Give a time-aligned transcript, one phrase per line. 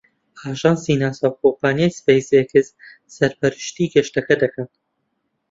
[0.43, 2.67] ئاژانسی ناسا و کۆمپانیای سپەیس ئێکس
[3.15, 4.67] سەرپەرشتی گەشتەکە دەکەن.